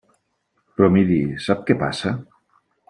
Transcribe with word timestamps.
Però, 0.77 0.89
miri, 0.95 1.21
sap 1.49 1.65
què 1.69 1.79
passa? 1.87 2.19